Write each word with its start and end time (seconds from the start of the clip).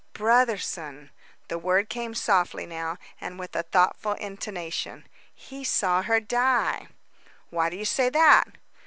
"Brotherson!" 0.13 1.11
The 1.47 1.59
word 1.59 1.87
came 1.87 2.15
softly 2.15 2.65
now, 2.65 2.97
and 3.19 3.37
with 3.37 3.55
a 3.55 3.61
thoughtful 3.61 4.13
intonation. 4.13 5.05
"He 5.31 5.63
saw 5.63 6.01
her 6.01 6.19
die." 6.19 6.87
"Why 7.51 7.69
do 7.69 7.77
you 7.77 7.85
say 7.85 8.09
that?" 8.09 8.45